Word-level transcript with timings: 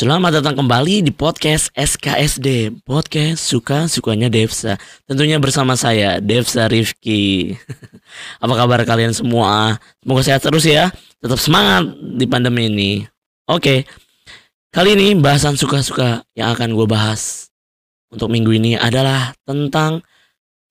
Selamat 0.00 0.40
datang 0.40 0.56
kembali 0.56 1.04
di 1.04 1.12
podcast 1.12 1.68
SKSD 1.76 2.72
Podcast 2.88 3.44
suka-sukanya 3.44 4.32
Devsa. 4.32 4.80
Tentunya 5.04 5.36
bersama 5.36 5.76
saya 5.76 6.24
Devsa 6.24 6.72
Rifki. 6.72 7.52
Apa 8.40 8.64
kabar 8.64 8.80
kalian 8.88 9.12
semua? 9.12 9.76
Semoga 10.00 10.24
sehat 10.24 10.40
terus 10.40 10.64
ya. 10.64 10.88
Tetap 11.20 11.36
semangat 11.36 11.92
di 12.16 12.24
pandemi 12.24 12.72
ini. 12.72 13.04
Oke 13.44 13.84
Kali 14.72 14.96
ini 14.96 15.20
bahasan 15.20 15.60
suka-suka 15.60 16.24
yang 16.32 16.48
akan 16.56 16.72
gue 16.72 16.88
bahas 16.88 17.52
Untuk 18.08 18.32
minggu 18.32 18.56
ini 18.56 18.80
adalah 18.80 19.36
tentang 19.44 20.00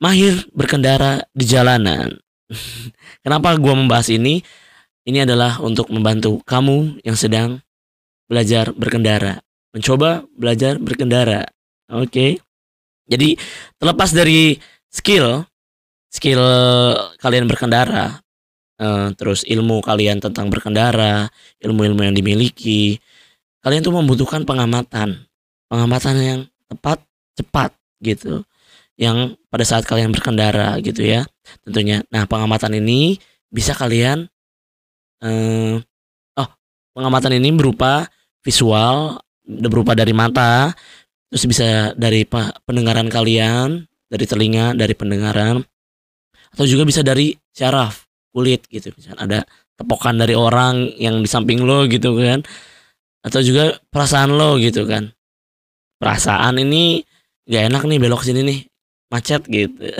Mahir 0.02 0.41
berkendara 0.57 1.21
di 1.38 1.46
jalanan. 1.46 2.18
Kenapa 3.21 3.54
gue 3.61 3.73
membahas 3.77 4.09
ini? 4.09 4.41
Ini 5.05 5.30
adalah 5.30 5.61
untuk 5.61 5.93
membantu 5.93 6.41
kamu 6.50 7.05
yang 7.05 7.14
sedang 7.14 7.61
belajar 8.30 8.71
berkendara, 8.77 9.41
mencoba 9.73 10.23
belajar 10.38 10.78
berkendara. 10.78 11.50
Oke. 11.89 12.07
Okay? 12.07 12.32
Jadi 13.10 13.42
terlepas 13.82 14.14
dari 14.14 14.61
skill, 14.93 15.42
skill 16.14 16.42
kalian 17.18 17.50
berkendara, 17.50 18.21
uh, 18.78 19.10
terus 19.18 19.42
ilmu 19.50 19.82
kalian 19.82 20.21
tentang 20.21 20.54
berkendara, 20.54 21.25
ilmu-ilmu 21.57 22.06
yang 22.06 22.14
dimiliki, 22.14 23.01
kalian 23.65 23.82
tuh 23.82 23.97
membutuhkan 23.97 24.46
pengamatan, 24.46 25.25
pengamatan 25.65 26.15
yang 26.21 26.39
tepat, 26.70 27.01
cepat 27.34 27.73
gitu, 28.06 28.46
yang 28.93 29.34
pada 29.50 29.65
saat 29.65 29.89
kalian 29.89 30.14
berkendara 30.14 30.78
gitu 30.86 31.01
ya, 31.01 31.25
tentunya. 31.65 32.06
Nah 32.14 32.30
pengamatan 32.30 32.78
ini 32.78 33.17
bisa 33.50 33.73
kalian, 33.73 34.30
uh, 35.25 35.81
oh 36.38 36.50
pengamatan 36.94 37.42
ini 37.42 37.50
berupa 37.58 38.06
visual 38.45 39.20
berupa 39.45 39.98
dari 39.98 40.14
mata 40.14 40.73
terus 41.30 41.45
bisa 41.45 41.94
dari 41.94 42.25
pendengaran 42.66 43.09
kalian 43.09 43.86
dari 44.09 44.26
telinga 44.26 44.73
dari 44.73 44.94
pendengaran 44.98 45.62
atau 46.54 46.66
juga 46.66 46.84
bisa 46.86 47.06
dari 47.06 47.38
syaraf 47.54 48.10
kulit 48.34 48.66
gitu. 48.70 48.90
Misalnya 48.98 49.20
ada 49.22 49.40
tepokan 49.78 50.17
dari 50.17 50.34
orang 50.34 50.92
yang 50.98 51.22
di 51.22 51.30
samping 51.30 51.62
lo 51.62 51.86
gitu 51.86 52.17
kan 52.17 52.42
atau 53.22 53.40
juga 53.45 53.78
perasaan 53.94 54.34
lo 54.34 54.58
gitu 54.58 54.90
kan. 54.90 55.14
Perasaan 56.02 56.58
ini 56.60 57.06
gak 57.45 57.70
enak 57.70 57.84
nih 57.86 58.00
belok 58.02 58.26
sini 58.26 58.42
nih 58.42 58.60
macet 59.14 59.45
gitu. 59.45 59.94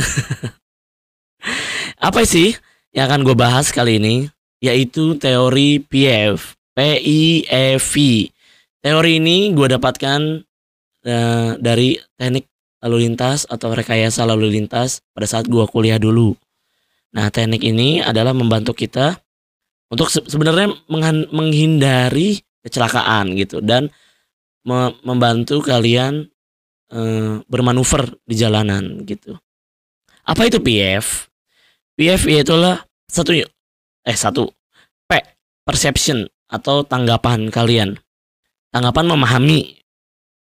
Apa 2.08 2.24
sih 2.24 2.56
yang 2.96 3.12
akan 3.12 3.22
gue 3.28 3.36
bahas 3.36 3.70
kali 3.70 4.00
ini? 4.00 4.16
Yaitu 4.60 5.16
teori 5.16 5.80
PF 5.80 6.59
PIEV. 6.80 7.94
Teori 8.80 9.12
ini 9.20 9.52
gue 9.52 9.68
dapatkan 9.68 10.40
uh, 11.04 11.52
dari 11.60 12.00
teknik 12.16 12.48
lalu 12.80 13.04
lintas 13.04 13.44
atau 13.44 13.76
rekayasa 13.76 14.24
lalu 14.24 14.56
lintas 14.56 15.04
pada 15.12 15.28
saat 15.28 15.52
gue 15.52 15.60
kuliah 15.68 16.00
dulu. 16.00 16.32
Nah, 17.12 17.28
teknik 17.28 17.68
ini 17.68 18.00
adalah 18.00 18.32
membantu 18.32 18.72
kita 18.72 19.20
untuk 19.92 20.08
se 20.08 20.24
sebenarnya 20.24 20.72
menghindari 21.36 22.40
kecelakaan 22.64 23.36
gitu 23.36 23.60
dan 23.60 23.92
me 24.64 24.96
membantu 25.04 25.60
kalian 25.60 26.32
uh, 26.96 27.44
bermanuver 27.52 28.08
di 28.24 28.40
jalanan 28.40 29.04
gitu. 29.04 29.36
Apa 30.24 30.48
itu 30.48 30.64
PF? 30.64 31.28
PF 32.00 32.22
itulah 32.32 32.80
satu 33.12 33.36
eh 33.36 34.16
satu 34.16 34.48
P 35.04 35.20
perception 35.68 36.24
atau 36.50 36.82
tanggapan 36.84 37.54
kalian. 37.54 37.96
Tanggapan 38.74 39.06
memahami 39.06 39.80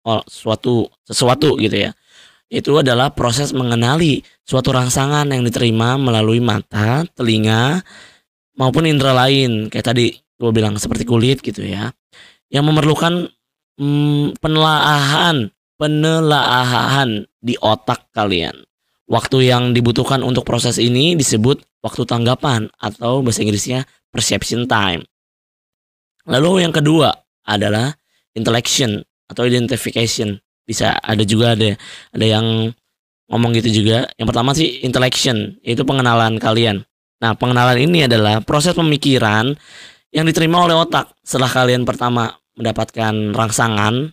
oh, 0.07 0.23
suatu 0.25 0.87
sesuatu 1.03 1.59
gitu 1.59 1.87
ya. 1.87 1.91
Itu 2.47 2.79
adalah 2.79 3.11
proses 3.11 3.51
mengenali 3.51 4.23
suatu 4.47 4.71
rangsangan 4.71 5.27
yang 5.27 5.43
diterima 5.43 5.99
melalui 5.99 6.39
mata, 6.39 7.03
telinga, 7.11 7.83
maupun 8.55 8.87
indera 8.87 9.11
lain. 9.11 9.67
Kayak 9.67 9.91
tadi 9.91 10.15
gue 10.15 10.51
bilang 10.55 10.79
seperti 10.79 11.03
kulit 11.03 11.43
gitu 11.43 11.67
ya. 11.67 11.91
Yang 12.47 12.65
memerlukan 12.71 13.13
hmm, 13.75 14.39
penelaahan, 14.39 15.51
penelaahan 15.75 17.27
di 17.43 17.59
otak 17.59 18.07
kalian. 18.15 18.63
Waktu 19.07 19.51
yang 19.51 19.71
dibutuhkan 19.71 20.19
untuk 20.19 20.43
proses 20.43 20.79
ini 20.79 21.15
disebut 21.15 21.63
waktu 21.79 22.03
tanggapan 22.03 22.67
atau 22.75 23.23
bahasa 23.23 23.39
Inggrisnya 23.43 23.87
perception 24.11 24.67
time. 24.67 25.07
Lalu 26.27 26.67
yang 26.67 26.75
kedua 26.75 27.09
adalah 27.47 27.95
intellection 28.35 28.99
atau 29.31 29.47
identification. 29.47 30.35
Bisa 30.67 30.99
ada 30.99 31.23
juga 31.23 31.55
ada 31.55 31.79
ada 32.11 32.25
yang 32.27 32.69
ngomong 33.31 33.55
gitu 33.55 33.83
juga. 33.83 34.07
Yang 34.19 34.27
pertama 34.35 34.51
sih 34.51 34.83
intellection, 34.83 35.55
yaitu 35.63 35.87
pengenalan 35.87 36.35
kalian. 36.37 36.83
Nah, 37.23 37.33
pengenalan 37.33 37.79
ini 37.79 38.05
adalah 38.05 38.43
proses 38.43 38.75
pemikiran 38.75 39.55
yang 40.11 40.27
diterima 40.27 40.67
oleh 40.67 40.75
otak 40.75 41.15
setelah 41.23 41.49
kalian 41.49 41.87
pertama 41.87 42.29
mendapatkan 42.59 43.33
rangsangan 43.33 44.11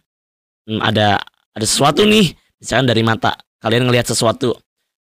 hmm, 0.71 0.81
ada 0.81 1.19
ada 1.55 1.67
sesuatu 1.67 2.07
nih, 2.07 2.33
misalkan 2.63 2.87
dari 2.87 3.03
mata 3.03 3.35
kalian 3.59 3.91
ngelihat 3.91 4.09
sesuatu. 4.09 4.55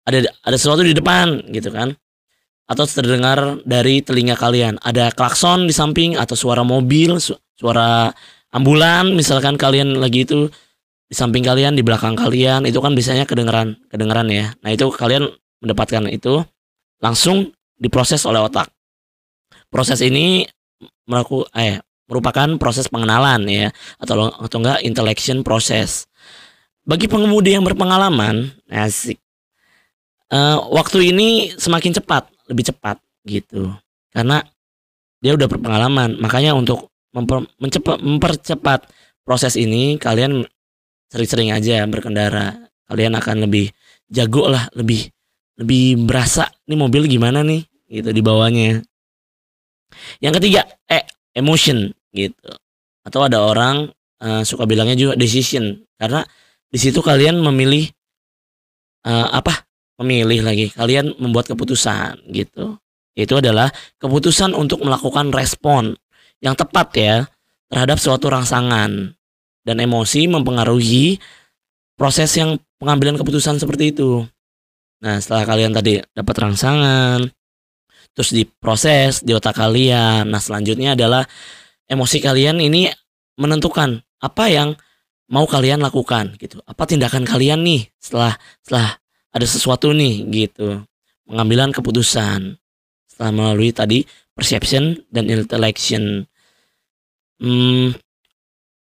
Ada 0.08 0.26
ada 0.42 0.58
sesuatu 0.58 0.82
di 0.82 0.96
depan 0.96 1.52
gitu 1.52 1.70
kan 1.70 1.92
atau 2.68 2.84
terdengar 2.84 3.64
dari 3.64 4.04
telinga 4.04 4.36
kalian. 4.36 4.78
Ada 4.84 5.16
klakson 5.16 5.66
di 5.66 5.74
samping 5.74 6.20
atau 6.20 6.36
suara 6.36 6.62
mobil, 6.68 7.18
su 7.24 7.34
suara 7.58 8.12
ambulan 8.52 9.16
misalkan 9.16 9.56
kalian 9.56 9.98
lagi 9.98 10.28
itu 10.28 10.52
di 11.08 11.16
samping 11.16 11.42
kalian, 11.42 11.74
di 11.80 11.82
belakang 11.88 12.20
kalian, 12.20 12.68
itu 12.68 12.84
kan 12.84 12.92
biasanya 12.92 13.24
kedengeran, 13.24 13.80
kedengeran 13.88 14.28
ya. 14.28 14.52
Nah, 14.60 14.76
itu 14.76 14.92
kalian 14.92 15.32
mendapatkan 15.64 16.04
itu 16.12 16.44
langsung 17.00 17.56
diproses 17.80 18.28
oleh 18.28 18.44
otak. 18.44 18.68
Proses 19.72 20.04
ini 20.04 20.44
melaku, 21.08 21.48
eh, 21.56 21.80
merupakan 22.12 22.60
proses 22.60 22.92
pengenalan 22.92 23.48
ya 23.48 23.68
atau 24.04 24.28
atau 24.36 24.58
enggak 24.60 24.84
intellection 24.84 25.48
proses. 25.48 26.12
Bagi 26.84 27.08
pengemudi 27.08 27.56
yang 27.56 27.64
berpengalaman, 27.64 28.52
asik. 28.68 29.20
Uh, 30.28 30.60
waktu 30.76 31.16
ini 31.16 31.56
semakin 31.56 31.96
cepat 31.96 32.28
lebih 32.48 32.74
cepat 32.74 32.98
gitu. 33.28 33.72
Karena 34.12 34.42
dia 35.22 35.36
udah 35.36 35.48
berpengalaman. 35.48 36.18
Makanya 36.18 36.56
untuk 36.56 36.90
memper, 37.12 37.46
mencepat, 37.60 37.98
mempercepat 38.00 38.80
proses 39.28 39.60
ini 39.60 40.00
kalian 40.00 40.48
sering-sering 41.12 41.52
aja 41.52 41.84
berkendara. 41.86 42.72
Kalian 42.88 43.20
akan 43.20 43.48
lebih 43.48 43.68
jago 44.08 44.48
lah 44.48 44.72
lebih 44.72 45.12
lebih 45.60 46.08
berasa 46.08 46.48
nih 46.70 46.80
mobil 46.80 47.04
gimana 47.12 47.44
nih? 47.44 47.68
Gitu 47.88 48.10
di 48.16 48.22
bawahnya. 48.24 48.84
Yang 50.24 50.34
ketiga 50.40 50.62
eh 50.88 51.04
emotion 51.36 51.92
gitu. 52.16 52.52
Atau 53.04 53.24
ada 53.24 53.44
orang 53.44 53.92
uh, 54.24 54.44
suka 54.48 54.64
bilangnya 54.64 54.96
juga 54.96 55.14
decision. 55.20 55.84
Karena 56.00 56.24
di 56.68 56.80
situ 56.80 57.00
kalian 57.04 57.44
memilih 57.44 57.88
uh, 59.08 59.36
apa 59.36 59.67
memilih 59.98 60.46
lagi, 60.46 60.70
kalian 60.70 61.18
membuat 61.18 61.50
keputusan 61.50 62.30
gitu. 62.30 62.78
Itu 63.18 63.42
adalah 63.42 63.74
keputusan 63.98 64.54
untuk 64.54 64.86
melakukan 64.86 65.34
respon 65.34 65.98
yang 66.38 66.54
tepat 66.54 66.88
ya 66.94 67.16
terhadap 67.68 67.98
suatu 67.98 68.30
rangsangan 68.30 69.18
dan 69.66 69.76
emosi 69.82 70.30
mempengaruhi 70.30 71.18
proses 71.98 72.30
yang 72.38 72.62
pengambilan 72.78 73.18
keputusan 73.18 73.58
seperti 73.58 73.92
itu. 73.92 74.22
Nah, 75.02 75.18
setelah 75.18 75.50
kalian 75.50 75.74
tadi 75.74 75.98
dapat 76.14 76.36
rangsangan, 76.38 77.26
terus 78.14 78.30
diproses 78.34 79.26
di 79.26 79.34
otak 79.34 79.58
kalian. 79.58 80.30
Nah, 80.30 80.42
selanjutnya 80.42 80.94
adalah 80.94 81.26
emosi 81.90 82.18
kalian 82.22 82.62
ini 82.62 82.90
menentukan 83.38 84.02
apa 84.22 84.46
yang 84.50 84.74
mau 85.30 85.46
kalian 85.46 85.84
lakukan 85.84 86.38
gitu. 86.42 86.62
Apa 86.66 86.88
tindakan 86.88 87.28
kalian 87.28 87.62
nih 87.62 87.90
setelah 88.00 88.38
setelah 88.64 88.98
ada 89.38 89.46
sesuatu 89.46 89.94
nih 89.94 90.26
gitu. 90.34 90.82
Pengambilan 91.30 91.70
keputusan. 91.70 92.58
Setelah 93.06 93.32
melalui 93.34 93.70
tadi 93.70 94.02
perception 94.34 94.98
dan 95.10 95.30
intellection 95.30 96.26
hmm, 97.42 97.98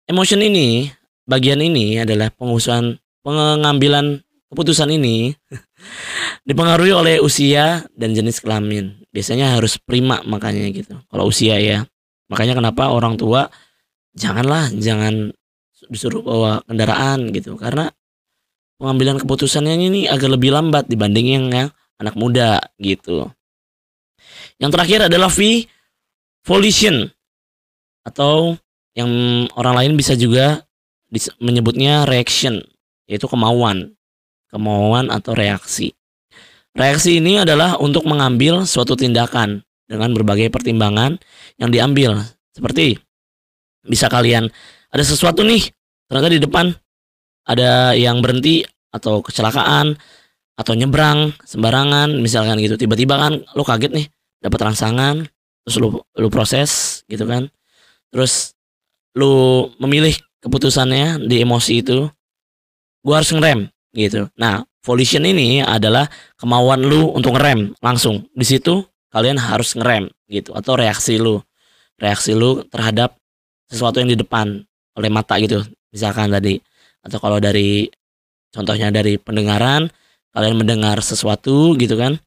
emotion 0.06 0.40
ini 0.42 0.90
bagian 1.26 1.58
ini 1.58 1.98
adalah 2.02 2.30
pengusuhan 2.30 2.98
pengambilan 3.26 4.22
keputusan 4.50 4.90
ini 4.94 5.34
dipengaruhi 6.48 6.94
oleh 6.94 7.16
usia 7.22 7.86
dan 7.94 8.14
jenis 8.14 8.42
kelamin. 8.42 8.98
Biasanya 9.10 9.58
harus 9.58 9.78
prima 9.78 10.22
makanya 10.26 10.70
gitu. 10.70 10.98
Kalau 11.10 11.26
usia 11.26 11.58
ya. 11.58 11.86
Makanya 12.30 12.54
kenapa 12.54 12.94
orang 12.94 13.18
tua 13.18 13.50
janganlah 14.14 14.70
jangan 14.70 15.34
disuruh 15.90 16.22
bawa 16.22 16.62
kendaraan 16.66 17.34
gitu. 17.34 17.58
Karena 17.58 17.90
pengambilan 18.80 19.20
keputusannya 19.20 19.76
ini 19.76 20.08
agak 20.08 20.32
lebih 20.32 20.56
lambat 20.56 20.88
dibanding 20.88 21.26
yang, 21.28 21.44
yang 21.52 21.68
anak 22.00 22.16
muda 22.16 22.64
gitu. 22.80 23.28
Yang 24.56 24.70
terakhir 24.72 25.00
adalah 25.12 25.28
V 25.28 25.68
volition 26.48 27.12
atau 28.08 28.56
yang 28.96 29.10
orang 29.54 29.76
lain 29.76 29.92
bisa 29.94 30.16
juga 30.16 30.64
menyebutnya 31.38 32.08
reaction 32.08 32.64
yaitu 33.04 33.26
kemauan 33.26 33.92
kemauan 34.48 35.10
atau 35.10 35.34
reaksi 35.34 35.92
reaksi 36.72 37.18
ini 37.18 37.42
adalah 37.42 37.76
untuk 37.78 38.06
mengambil 38.06 38.64
suatu 38.64 38.94
tindakan 38.94 39.62
dengan 39.90 40.14
berbagai 40.14 40.48
pertimbangan 40.54 41.18
yang 41.58 41.70
diambil 41.70 42.22
seperti 42.54 42.98
bisa 43.82 44.06
kalian 44.06 44.48
ada 44.90 45.04
sesuatu 45.04 45.42
nih 45.42 45.70
ternyata 46.06 46.30
di 46.30 46.40
depan 46.40 46.70
ada 47.50 47.98
yang 47.98 48.22
berhenti 48.22 48.62
atau 48.94 49.18
kecelakaan 49.26 49.98
atau 50.54 50.72
nyebrang 50.78 51.34
sembarangan 51.42 52.14
misalkan 52.22 52.62
gitu. 52.62 52.78
Tiba-tiba 52.78 53.18
kan 53.18 53.42
lo 53.58 53.66
kaget 53.66 53.90
nih 53.90 54.06
dapat 54.38 54.70
rangsangan 54.70 55.26
terus 55.66 55.76
lu 55.82 55.98
lu 56.14 56.28
proses 56.30 57.02
gitu 57.10 57.26
kan. 57.26 57.50
Terus 58.14 58.54
lu 59.18 59.66
memilih 59.82 60.14
keputusannya 60.38 61.26
di 61.26 61.42
emosi 61.42 61.82
itu 61.82 62.06
gua 63.02 63.18
harus 63.18 63.34
ngerem 63.34 63.66
gitu. 63.98 64.30
Nah 64.38 64.62
volition 64.86 65.26
ini 65.26 65.60
adalah 65.60 66.06
kemauan 66.38 66.86
lu 66.86 67.10
untuk 67.10 67.34
ngerem 67.34 67.74
langsung. 67.82 68.30
Di 68.30 68.46
situ 68.46 68.86
kalian 69.10 69.42
harus 69.42 69.74
ngerem 69.74 70.06
gitu 70.30 70.54
atau 70.54 70.78
reaksi 70.78 71.18
lu. 71.18 71.42
Reaksi 71.98 72.32
lu 72.32 72.64
terhadap 72.70 73.18
sesuatu 73.68 74.00
yang 74.00 74.08
di 74.14 74.18
depan 74.18 74.62
oleh 74.96 75.10
mata 75.10 75.36
gitu. 75.36 75.60
Misalkan 75.90 76.30
tadi 76.30 76.58
atau 77.04 77.18
kalau 77.18 77.38
dari 77.40 77.88
contohnya 78.52 78.92
dari 78.92 79.16
pendengaran 79.16 79.88
kalian 80.34 80.56
mendengar 80.58 81.00
sesuatu 81.02 81.74
gitu 81.78 81.98
kan 81.98 82.18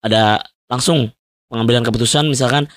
ada 0.00 0.40
langsung 0.70 1.12
pengambilan 1.50 1.84
keputusan 1.84 2.30
misalkan 2.30 2.70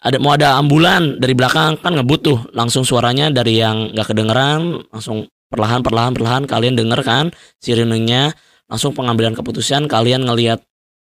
ada 0.00 0.16
mau 0.16 0.32
ada 0.32 0.56
ambulan 0.56 1.20
dari 1.20 1.36
belakang 1.36 1.76
kan 1.80 1.92
ngebut 1.96 2.20
tuh 2.20 2.38
langsung 2.56 2.84
suaranya 2.88 3.28
dari 3.28 3.60
yang 3.60 3.92
nggak 3.92 4.06
kedengeran 4.12 4.80
langsung 4.88 5.28
perlahan 5.50 5.84
perlahan 5.84 6.12
perlahan 6.14 6.44
kalian 6.46 6.78
denger 6.78 7.00
kan 7.04 7.26
sirenenya 7.60 8.32
langsung 8.70 8.94
pengambilan 8.94 9.34
keputusan 9.34 9.90
kalian 9.90 10.24
ngelihat 10.24 10.62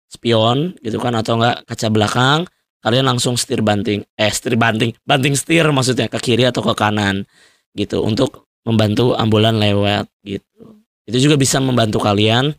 spion 0.08 0.78
gitu 0.86 1.02
kan 1.02 1.18
atau 1.18 1.42
enggak 1.42 1.66
kaca 1.66 1.88
belakang 1.90 2.40
kalian 2.86 3.10
langsung 3.10 3.34
setir 3.36 3.66
banting 3.66 4.06
eh 4.16 4.30
setir 4.30 4.56
banting 4.56 4.94
banting 5.02 5.34
setir 5.34 5.66
maksudnya 5.74 6.06
ke 6.06 6.22
kiri 6.22 6.46
atau 6.46 6.62
ke 6.62 6.74
kanan 6.78 7.26
gitu 7.74 8.06
untuk 8.06 8.45
membantu 8.66 9.14
ambulan 9.14 9.56
lewat 9.62 10.10
gitu 10.26 10.82
itu 11.06 11.18
juga 11.30 11.38
bisa 11.38 11.62
membantu 11.62 12.02
kalian 12.02 12.50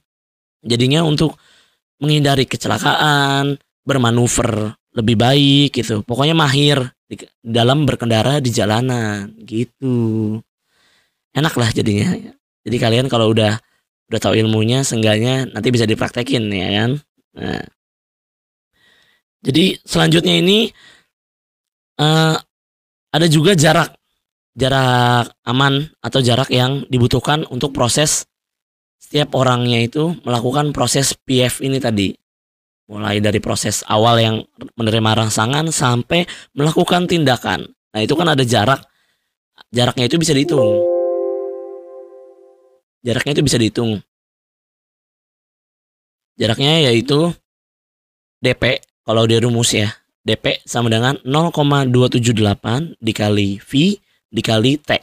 jadinya 0.62 1.02
untuk 1.02 1.34
menghindari 1.98 2.46
kecelakaan 2.46 3.58
bermanuver 3.82 4.74
lebih 4.96 5.16
baik 5.18 5.76
gitu. 5.76 6.00
Pokoknya 6.06 6.32
mahir 6.32 6.94
di, 7.10 7.20
dalam 7.42 7.84
berkendara 7.84 8.38
di 8.38 8.50
jalanan 8.54 9.34
gitu. 9.44 10.38
Enak 11.36 11.54
lah 11.58 11.68
jadinya. 11.74 12.16
Jadi 12.64 12.76
kalian 12.80 13.06
kalau 13.10 13.30
udah 13.34 13.58
udah 14.06 14.20
tahu 14.22 14.38
ilmunya, 14.38 14.86
seenggaknya 14.86 15.50
nanti 15.50 15.68
bisa 15.74 15.84
dipraktekin 15.84 16.46
ya 16.48 16.68
kan. 16.82 16.90
Nah. 17.36 17.66
Jadi 19.46 19.78
selanjutnya 19.84 20.34
ini 20.42 20.70
uh, 22.02 22.34
ada 23.14 23.26
juga 23.30 23.54
jarak 23.54 23.94
jarak 24.56 25.36
aman 25.44 25.92
atau 26.00 26.24
jarak 26.24 26.48
yang 26.48 26.88
dibutuhkan 26.88 27.44
untuk 27.52 27.76
proses 27.76 28.24
setiap 28.96 29.36
orangnya 29.36 29.84
itu 29.84 30.16
melakukan 30.24 30.72
proses 30.72 31.12
PF 31.14 31.60
ini 31.60 31.78
tadi 31.78 32.16
mulai 32.90 33.20
dari 33.20 33.38
proses 33.38 33.84
awal 33.86 34.16
yang 34.18 34.36
menerima 34.78 35.26
rangsangan 35.26 35.68
sampai 35.70 36.24
melakukan 36.54 37.06
tindakan. 37.06 37.66
Nah, 37.94 38.00
itu 38.02 38.14
kan 38.14 38.30
ada 38.30 38.42
jarak. 38.46 38.82
Jaraknya 39.74 40.06
itu 40.06 40.16
bisa 40.18 40.32
dihitung. 40.32 40.86
Jaraknya 43.02 43.32
itu 43.38 43.42
bisa 43.42 43.58
dihitung. 43.58 44.02
Jaraknya 46.38 46.90
yaitu 46.90 47.34
DP 48.38 48.82
kalau 49.02 49.26
di 49.26 49.38
rumus 49.38 49.74
ya. 49.74 49.90
DP 50.26 50.66
sama 50.66 50.90
dengan 50.90 51.14
0,278 51.22 52.98
dikali 52.98 53.62
V 53.62 54.02
dikali 54.36 54.76
T. 54.76 55.00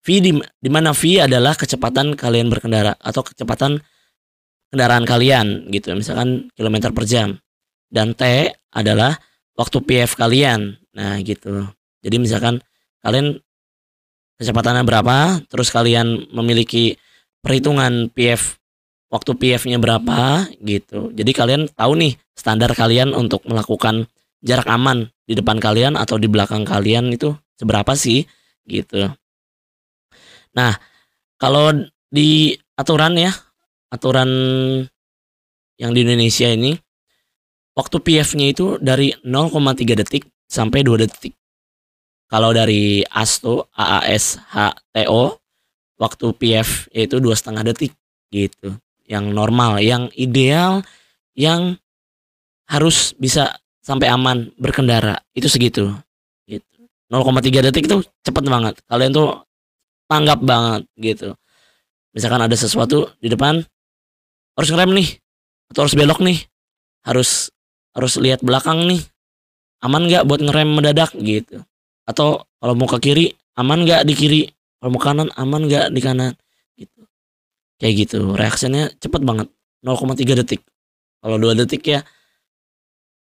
V 0.00 0.06
di, 0.18 0.32
di 0.34 0.70
mana 0.72 0.90
V 0.90 1.22
adalah 1.22 1.54
kecepatan 1.54 2.18
kalian 2.18 2.50
berkendara 2.50 2.98
atau 2.98 3.22
kecepatan 3.22 3.78
kendaraan 4.74 5.06
kalian 5.06 5.70
gitu. 5.70 5.94
Misalkan 5.94 6.50
kilometer 6.58 6.90
per 6.90 7.06
jam. 7.06 7.38
Dan 7.86 8.18
T 8.18 8.50
adalah 8.74 9.14
waktu 9.54 9.78
PF 9.78 10.18
kalian. 10.18 10.74
Nah 10.98 11.22
gitu. 11.22 11.70
Jadi 12.02 12.16
misalkan 12.18 12.58
kalian 13.04 13.38
kecepatannya 14.40 14.82
berapa 14.82 15.44
terus 15.46 15.68
kalian 15.68 16.32
memiliki 16.32 16.96
perhitungan 17.44 18.08
PF 18.10 18.56
waktu 19.10 19.36
PF-nya 19.36 19.76
berapa 19.82 20.48
gitu. 20.62 21.10
Jadi 21.12 21.30
kalian 21.34 21.62
tahu 21.74 21.92
nih 21.98 22.12
standar 22.32 22.72
kalian 22.72 23.12
untuk 23.12 23.42
melakukan 23.44 24.06
jarak 24.40 24.70
aman 24.70 25.10
di 25.26 25.36
depan 25.36 25.60
kalian 25.60 25.98
atau 25.98 26.16
di 26.16 26.30
belakang 26.30 26.64
kalian 26.64 27.12
itu 27.12 27.34
seberapa 27.60 27.92
sih 27.92 28.24
gitu 28.70 29.10
nah 30.54 30.78
kalau 31.36 31.74
di 32.10 32.54
aturan 32.78 33.18
ya 33.18 33.34
aturan 33.90 34.30
yang 35.80 35.90
di 35.96 36.00
Indonesia 36.06 36.46
ini 36.46 36.78
waktu 37.74 37.96
PF-nya 37.98 38.46
itu 38.52 38.76
dari 38.78 39.14
0,3 39.24 39.96
detik 39.96 40.28
sampai 40.44 40.84
2 40.84 41.00
detik. 41.00 41.34
Kalau 42.30 42.54
dari 42.54 43.02
ASTO, 43.10 43.72
AASHTO, 43.74 45.22
waktu 45.98 46.26
PF 46.38 46.86
yaitu 46.94 47.18
dua 47.18 47.34
setengah 47.34 47.66
detik 47.66 47.90
gitu. 48.30 48.78
Yang 49.10 49.34
normal, 49.34 49.82
yang 49.82 50.06
ideal, 50.14 50.86
yang 51.34 51.74
harus 52.70 53.18
bisa 53.18 53.58
sampai 53.82 54.06
aman 54.06 54.54
berkendara 54.54 55.18
itu 55.34 55.50
segitu. 55.50 55.90
Gitu. 57.10 57.58
0,3 57.60 57.66
detik 57.66 57.84
itu 57.90 57.98
cepet 58.22 58.44
banget. 58.46 58.78
Kalian 58.86 59.10
tuh 59.10 59.42
tanggap 60.06 60.38
banget 60.38 60.86
gitu. 60.94 61.34
Misalkan 62.14 62.42
ada 62.42 62.54
sesuatu 62.54 63.10
di 63.18 63.30
depan, 63.30 63.62
harus 64.60 64.70
ngerem 64.70 64.92
nih 64.92 65.08
atau 65.70 65.80
harus 65.86 65.94
belok 65.94 66.20
nih 66.20 66.38
harus 67.06 67.48
harus 67.94 68.12
lihat 68.20 68.42
belakang 68.42 68.84
nih 68.84 69.00
aman 69.80 70.04
nggak 70.04 70.26
buat 70.28 70.44
ngerem 70.44 70.68
mendadak 70.68 71.14
gitu 71.16 71.62
atau 72.04 72.44
kalau 72.60 72.74
mau 72.76 72.84
ke 72.90 72.98
kiri 73.00 73.26
aman 73.56 73.86
nggak 73.86 74.04
di 74.04 74.12
kiri 74.12 74.40
kalau 74.82 74.92
mau 74.92 75.00
kanan 75.00 75.32
aman 75.38 75.64
nggak 75.64 75.94
di 75.94 76.00
kanan 76.02 76.36
gitu 76.76 77.06
kayak 77.80 77.94
gitu 78.04 78.36
reaksinya 78.36 78.92
cepet 79.00 79.22
banget 79.24 79.48
0,3 79.80 80.44
detik 80.44 80.60
kalau 81.24 81.40
2 81.40 81.56
detik 81.64 81.82
ya 81.86 82.04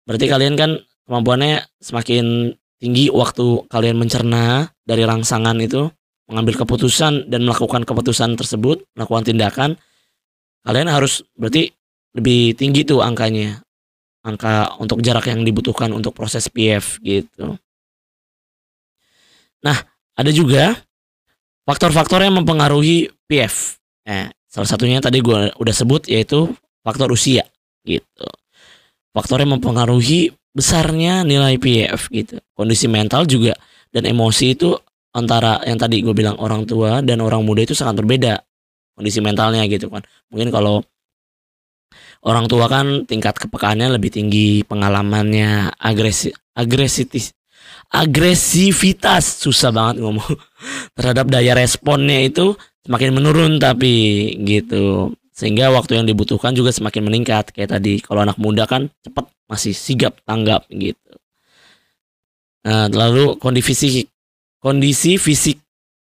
berarti 0.09 0.26
kalian 0.26 0.59
kan 0.59 0.83
kemampuannya 1.07 1.62
semakin 1.78 2.57
tinggi 2.81 3.13
waktu 3.13 3.69
kalian 3.69 4.01
mencerna 4.01 4.73
dari 4.83 5.05
rangsangan 5.05 5.55
itu 5.61 5.93
mengambil 6.27 6.65
keputusan 6.65 7.29
dan 7.29 7.45
melakukan 7.45 7.85
keputusan 7.85 8.35
tersebut 8.41 8.83
melakukan 8.97 9.29
tindakan 9.29 9.71
kalian 10.65 10.89
harus 10.89 11.23
berarti 11.37 11.71
lebih 12.17 12.59
tinggi 12.59 12.83
tuh 12.83 13.05
angkanya 13.05 13.63
angka 14.25 14.77
untuk 14.81 15.01
jarak 15.01 15.31
yang 15.31 15.47
dibutuhkan 15.47 15.93
untuk 15.97 16.13
proses 16.13 16.49
PF 16.53 17.01
gitu. 17.01 17.57
Nah, 19.65 19.77
ada 20.17 20.31
juga 20.33 20.77
faktor-faktor 21.65 22.25
yang 22.25 22.41
mempengaruhi 22.41 23.09
PF. 23.29 23.81
Eh, 24.05 24.29
salah 24.49 24.69
satunya 24.69 25.01
tadi 25.01 25.25
gue 25.25 25.53
udah 25.57 25.75
sebut 25.75 26.09
yaitu 26.09 26.53
faktor 26.85 27.13
usia 27.13 27.45
gitu. 27.85 28.27
Faktor 29.13 29.43
yang 29.45 29.57
mempengaruhi 29.57 30.33
besarnya 30.50 31.23
nilai 31.23 31.57
PF 31.57 32.11
gitu. 32.11 32.38
Kondisi 32.54 32.87
mental 32.90 33.26
juga 33.26 33.54
dan 33.90 34.07
emosi 34.07 34.54
itu 34.54 34.75
antara 35.11 35.59
yang 35.66 35.78
tadi 35.78 36.02
gue 36.02 36.14
bilang 36.14 36.38
orang 36.38 36.66
tua 36.66 37.02
dan 37.02 37.19
orang 37.23 37.42
muda 37.42 37.66
itu 37.66 37.75
sangat 37.75 37.99
berbeda 38.02 38.38
kondisi 38.95 39.19
mentalnya 39.23 39.66
gitu 39.66 39.90
kan. 39.90 40.02
Mungkin 40.30 40.52
kalau 40.54 40.83
orang 42.26 42.47
tua 42.47 42.69
kan 42.69 43.09
tingkat 43.09 43.38
kepekaannya 43.40 43.97
lebih 43.97 44.12
tinggi 44.12 44.62
pengalamannya 44.69 45.73
agresi 45.80 46.30
agresitis 46.54 47.33
agresivitas. 47.90 49.42
Susah 49.42 49.75
banget 49.75 50.02
ngomong. 50.02 50.30
Terhadap 50.97 51.26
daya 51.33 51.59
responnya 51.59 52.23
itu 52.23 52.54
semakin 52.87 53.11
menurun 53.12 53.52
tapi 53.59 54.35
gitu 54.47 55.14
sehingga 55.40 55.73
waktu 55.73 55.97
yang 55.97 56.04
dibutuhkan 56.04 56.52
juga 56.52 56.68
semakin 56.68 57.09
meningkat. 57.09 57.56
Kayak 57.56 57.80
tadi 57.80 58.04
kalau 58.04 58.20
anak 58.20 58.37
muda 58.37 58.68
kan 58.68 58.92
cepat 59.00 59.25
masih 59.49 59.73
sigap 59.73 60.20
tanggap 60.28 60.68
gitu. 60.68 61.16
Nah 62.68 62.92
lalu 62.92 63.40
kondisi 63.40 63.73
fisik. 63.73 64.06
Kondisi 64.61 65.16
fisik. 65.16 65.56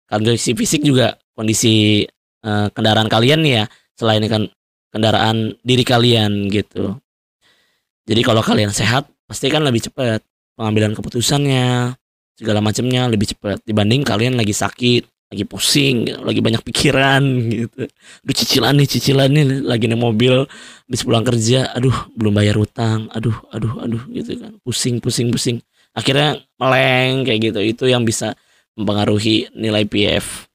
Kondisi 0.06 0.54
fisik 0.54 0.86
juga 0.86 1.18
kondisi 1.34 2.06
uh, 2.46 2.70
kendaraan 2.70 3.10
kalian 3.10 3.42
ya 3.42 3.66
selain 3.98 4.22
kan 4.30 4.46
kendaraan 4.94 5.58
diri 5.66 5.82
kalian 5.82 6.46
gitu. 6.54 7.02
Jadi 8.06 8.22
kalau 8.22 8.46
kalian 8.46 8.70
sehat 8.70 9.10
pasti 9.26 9.50
kan 9.50 9.66
lebih 9.66 9.90
cepat 9.90 10.22
pengambilan 10.54 10.94
keputusannya, 10.94 11.98
segala 12.38 12.62
macamnya 12.62 13.10
lebih 13.10 13.34
cepat 13.34 13.66
dibanding 13.66 14.06
kalian 14.06 14.38
lagi 14.38 14.54
sakit 14.54 15.15
lagi 15.36 15.46
pusing 15.46 16.08
lagi 16.24 16.40
banyak 16.40 16.64
pikiran 16.64 17.24
gitu. 17.52 17.92
Aduh 18.24 18.36
cicilan 18.36 18.74
nih 18.80 18.88
cicilan 18.88 19.30
nih 19.30 19.46
lagi 19.68 19.86
naik 19.92 20.00
mobil 20.00 20.48
habis 20.88 21.02
pulang 21.04 21.28
kerja 21.28 21.76
aduh 21.76 22.08
belum 22.16 22.40
bayar 22.40 22.56
utang 22.56 23.12
aduh 23.12 23.36
aduh 23.52 23.84
aduh 23.84 24.04
gitu 24.16 24.40
kan. 24.40 24.56
Pusing 24.64 25.04
pusing 25.04 25.30
pusing. 25.30 25.60
Akhirnya 25.92 26.40
meleng 26.56 27.28
kayak 27.28 27.52
gitu. 27.52 27.60
Itu 27.60 27.84
yang 27.92 28.08
bisa 28.08 28.34
mempengaruhi 28.80 29.52
nilai 29.56 29.84
PF 29.84 30.48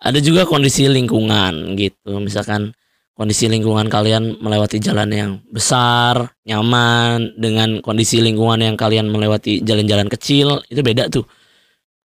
ada 0.00 0.18
juga 0.20 0.44
kondisi 0.44 0.86
lingkungan 0.86 1.74
gitu. 1.74 2.20
Misalkan 2.20 2.76
kondisi 3.16 3.48
lingkungan 3.48 3.88
kalian 3.88 4.38
melewati 4.44 4.76
jalan 4.76 5.08
yang 5.08 5.32
besar 5.48 6.36
nyaman 6.44 7.32
dengan 7.40 7.80
kondisi 7.80 8.20
lingkungan 8.20 8.60
yang 8.60 8.76
kalian 8.76 9.08
melewati 9.08 9.64
jalan-jalan 9.64 10.06
kecil 10.12 10.60
itu 10.68 10.80
beda 10.84 11.08
tuh 11.08 11.24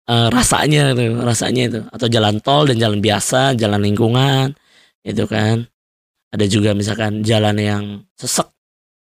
uh, 0.09 0.29
rasanya 0.33 0.97
tuh 0.97 1.21
rasanya 1.23 1.62
itu. 1.69 1.81
Atau 1.93 2.09
jalan 2.09 2.41
tol 2.41 2.65
dan 2.67 2.77
jalan 2.81 2.99
biasa 3.05 3.55
jalan 3.55 3.81
lingkungan 3.85 4.57
itu 5.05 5.25
kan. 5.29 5.69
Ada 6.29 6.45
juga 6.49 6.77
misalkan 6.77 7.25
jalan 7.25 7.57
yang 7.57 7.85
sesek 8.17 8.49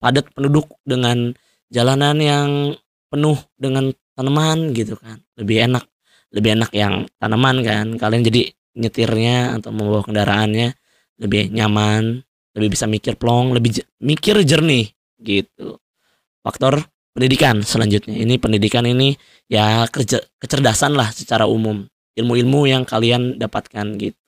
padat 0.03 0.27
penduduk 0.35 0.67
dengan 0.83 1.31
jalanan 1.71 2.19
yang 2.19 2.49
penuh 3.07 3.39
dengan 3.59 3.95
tanaman 4.15 4.75
gitu 4.75 4.99
kan. 4.99 5.23
Lebih 5.39 5.71
enak 5.71 5.85
lebih 6.33 6.59
enak 6.59 6.71
yang 6.75 7.07
tanaman 7.21 7.63
kan. 7.63 7.87
Kalian 7.99 8.23
jadi 8.27 8.43
nyetirnya 8.73 9.61
atau 9.61 9.71
membawa 9.71 10.01
kendaraannya 10.03 10.73
lebih 11.21 11.53
nyaman 11.53 12.25
lebih 12.53 12.69
bisa 12.73 12.85
mikir 12.85 13.17
plong 13.17 13.57
lebih 13.57 13.85
mikir 14.01 14.41
jernih 14.45 14.93
gitu. 15.21 15.81
Faktor 16.43 16.83
pendidikan 17.13 17.61
selanjutnya. 17.61 18.17
Ini 18.17 18.35
pendidikan 18.41 18.85
ini 18.89 19.15
ya 19.47 19.87
kerja, 19.89 20.21
kecerdasan 20.41 20.97
lah 20.97 21.13
secara 21.13 21.45
umum. 21.47 21.85
Ilmu-ilmu 22.13 22.69
yang 22.69 22.83
kalian 22.85 23.41
dapatkan 23.41 23.97
gitu. 24.01 24.19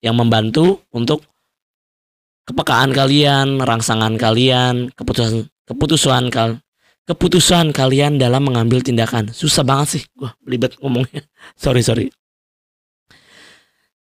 Yang 0.00 0.16
membantu 0.16 0.66
untuk 0.92 1.24
kepekaan 2.48 2.92
kalian, 2.92 3.60
rangsangan 3.60 4.16
kalian, 4.16 4.92
keputusan 4.96 5.48
keputusan 5.68 6.32
kal 6.32 6.60
keputusan 7.08 7.72
kalian 7.72 8.20
dalam 8.20 8.44
mengambil 8.44 8.84
tindakan. 8.84 9.32
Susah 9.32 9.64
banget 9.64 10.00
sih 10.00 10.02
gua 10.16 10.32
belibet 10.44 10.76
ngomongnya. 10.80 11.24
sorry, 11.62 11.80
sorry. 11.84 12.12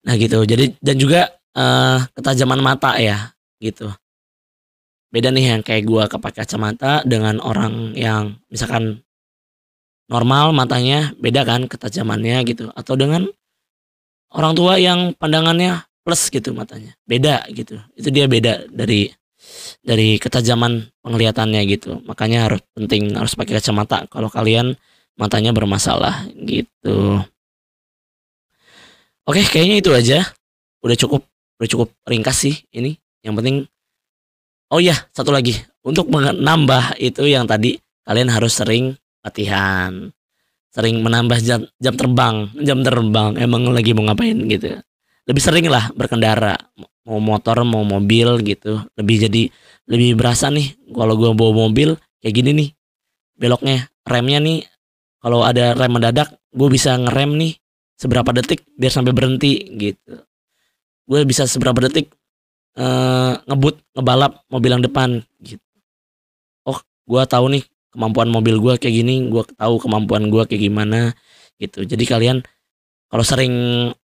Nah 0.07 0.15
gitu. 0.19 0.43
Jadi 0.43 0.75
dan 0.83 0.97
juga 0.99 1.31
uh, 1.55 2.03
ketajaman 2.15 2.59
mata 2.63 2.99
ya 2.99 3.31
gitu 3.63 3.95
beda 5.13 5.29
nih 5.29 5.45
yang 5.55 5.61
kayak 5.61 5.85
gua 5.85 6.09
pakai 6.09 6.43
kacamata 6.43 7.05
dengan 7.05 7.39
orang 7.45 7.93
yang 7.93 8.41
misalkan 8.49 9.05
normal 10.09 10.57
matanya 10.57 11.13
beda 11.21 11.45
kan 11.45 11.69
ketajamannya 11.69 12.43
gitu. 12.49 12.73
Atau 12.73 12.97
dengan 12.97 13.29
orang 14.33 14.53
tua 14.57 14.81
yang 14.81 15.13
pandangannya 15.17 15.85
plus 16.03 16.33
gitu 16.33 16.57
matanya. 16.57 16.97
Beda 17.05 17.45
gitu. 17.53 17.79
Itu 17.95 18.09
dia 18.09 18.25
beda 18.27 18.67
dari 18.73 19.13
dari 19.85 20.17
ketajaman 20.17 20.89
penglihatannya 21.05 21.61
gitu. 21.69 22.01
Makanya 22.09 22.49
harus 22.51 22.61
penting 22.73 23.13
harus 23.15 23.37
pakai 23.37 23.61
kacamata 23.61 24.09
kalau 24.09 24.33
kalian 24.33 24.75
matanya 25.21 25.53
bermasalah 25.53 26.25
gitu. 26.41 27.21
Oke 29.29 29.45
kayaknya 29.47 29.77
itu 29.79 29.91
aja. 29.93 30.19
Udah 30.83 30.97
cukup 30.99 31.23
udah 31.61 31.69
cukup 31.69 31.89
ringkas 32.09 32.43
sih 32.43 32.57
ini. 32.75 32.99
Yang 33.23 33.35
penting 33.39 33.57
Oh 34.73 34.81
iya, 34.81 34.97
satu 35.13 35.29
lagi. 35.29 35.53
Untuk 35.85 36.09
menambah 36.09 36.97
itu 36.97 37.29
yang 37.29 37.45
tadi 37.45 37.77
kalian 38.09 38.33
harus 38.33 38.57
sering 38.57 38.97
latihan. 39.21 40.09
Sering 40.73 41.05
menambah 41.05 41.45
jam, 41.45 41.69
jam 41.77 41.93
terbang, 41.93 42.49
jam 42.65 42.81
terbang. 42.81 43.37
Emang 43.37 43.69
lagi 43.69 43.93
mau 43.93 44.09
ngapain 44.09 44.33
gitu. 44.49 44.81
Lebih 45.29 45.43
sering 45.45 45.69
lah 45.69 45.93
berkendara, 45.93 46.57
mau 47.05 47.21
motor, 47.21 47.69
mau 47.69 47.85
mobil 47.85 48.41
gitu. 48.49 48.81
Lebih 48.97 49.29
jadi 49.29 49.43
lebih 49.93 50.17
berasa 50.17 50.49
nih 50.49 50.73
kalau 50.89 51.21
gue 51.21 51.37
bawa 51.37 51.69
mobil 51.69 51.93
kayak 52.25 52.33
gini 52.33 52.51
nih. 52.57 52.69
Beloknya, 53.37 53.93
remnya 54.09 54.41
nih 54.41 54.65
kalau 55.21 55.45
ada 55.45 55.77
rem 55.77 55.93
mendadak, 55.93 56.33
gue 56.49 56.69
bisa 56.73 56.97
ngerem 56.97 57.37
nih 57.37 57.53
seberapa 58.01 58.33
detik 58.33 58.65
biar 58.81 58.89
sampai 58.89 59.13
berhenti 59.13 59.69
gitu. 59.77 60.25
Gue 61.05 61.29
bisa 61.29 61.45
seberapa 61.45 61.77
detik 61.77 62.09
uh, 62.79 63.33
ngebut 63.49 63.81
ngebalap 63.97 64.33
mobil 64.49 64.71
yang 64.73 64.85
depan. 64.85 65.21
Gitu. 65.41 65.63
Oh 66.65 66.79
gue 66.81 67.23
tahu 67.27 67.59
nih 67.59 67.65
kemampuan 67.93 68.29
mobil 68.33 68.57
gue 68.57 68.75
kayak 68.81 68.95
gini 69.05 69.29
gue 69.29 69.43
tahu 69.57 69.75
kemampuan 69.83 70.29
gue 70.33 70.43
kayak 70.49 70.63
gimana 70.63 71.13
gitu. 71.61 71.85
Jadi 71.85 72.05
kalian 72.09 72.39
kalau 73.13 73.25
sering 73.25 73.55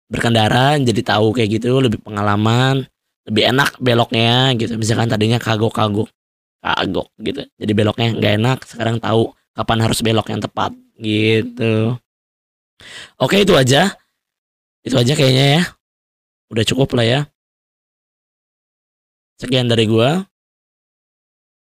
berkendara 0.07 0.79
jadi 0.79 1.01
tahu 1.03 1.35
kayak 1.35 1.59
gitu 1.59 1.79
lebih 1.79 1.99
pengalaman 2.03 2.87
lebih 3.27 3.43
enak 3.51 3.79
beloknya 3.79 4.55
gitu. 4.59 4.75
Misalkan 4.75 5.07
tadinya 5.11 5.39
kagok 5.39 5.75
kagok 5.75 6.09
kagok 6.63 7.07
gitu. 7.23 7.43
Jadi 7.55 7.71
beloknya 7.71 8.09
nggak 8.15 8.33
enak 8.39 8.59
sekarang 8.67 8.99
tahu 8.99 9.31
kapan 9.55 9.79
harus 9.83 9.99
belok 10.03 10.27
yang 10.31 10.41
tepat 10.43 10.71
gitu. 10.99 11.95
Oke 13.17 13.41
itu 13.41 13.55
aja. 13.55 13.95
Itu 14.83 14.95
aja 14.95 15.13
kayaknya 15.15 15.45
ya. 15.59 15.63
Udah 16.47 16.63
cukup 16.63 16.95
lah 16.95 17.03
ya 17.03 17.19
Sekian 19.37 19.69
dari 19.69 19.85
gua. 19.85 20.25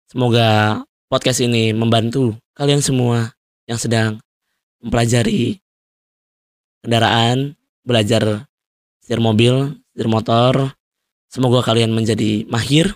Semoga 0.07 0.79
podcast 1.11 1.43
ini 1.43 1.75
membantu 1.75 2.39
kalian 2.55 2.79
semua 2.79 3.35
yang 3.67 3.83
sedang 3.83 4.23
mempelajari 4.79 5.59
kendaraan, 6.87 7.59
belajar 7.83 8.47
setir 9.03 9.19
mobil, 9.19 9.75
setir 9.91 10.07
motor. 10.07 10.71
Semoga 11.27 11.67
kalian 11.67 11.91
menjadi 11.91 12.47
mahir. 12.47 12.95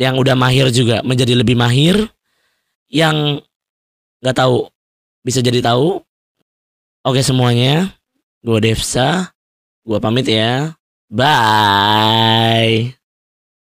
Yang 0.00 0.14
udah 0.24 0.36
mahir 0.40 0.72
juga 0.72 1.04
menjadi 1.04 1.36
lebih 1.36 1.60
mahir. 1.60 2.08
Yang 2.88 3.44
nggak 4.24 4.36
tahu 4.40 4.72
bisa 5.20 5.44
jadi 5.44 5.60
tahu. 5.60 6.00
Oke 7.04 7.20
semuanya, 7.20 7.92
gue 8.40 8.56
Devsa, 8.56 9.36
gue 9.84 10.00
pamit 10.00 10.24
ya. 10.32 10.72
Bye. 11.12 12.97